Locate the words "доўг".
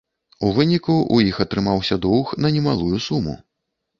2.05-2.33